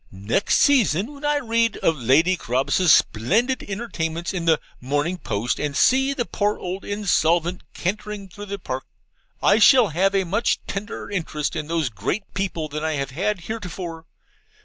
Next 0.11 0.55
season, 0.57 1.13
when 1.13 1.23
I 1.23 1.37
read 1.37 1.77
of 1.77 1.95
Lady 1.95 2.35
Carabas's 2.35 2.91
splendid 2.91 3.61
entertainments 3.61 4.33
in 4.33 4.45
the 4.45 4.59
MORNING 4.79 5.19
POST, 5.19 5.59
and 5.59 5.77
see 5.77 6.11
the 6.15 6.25
poor 6.25 6.57
old 6.57 6.83
insolvent 6.83 7.61
cantering 7.75 8.27
through 8.27 8.47
the 8.47 8.57
Park 8.57 8.85
I 9.43 9.59
shall 9.59 9.89
have 9.89 10.15
a 10.15 10.23
much 10.23 10.59
tenderer 10.65 11.11
interest 11.11 11.55
in 11.55 11.67
these 11.67 11.89
great 11.89 12.23
people 12.33 12.67
than 12.67 12.83
I 12.83 12.93
have 12.93 13.11
had 13.11 13.41
heretofore. 13.41 14.07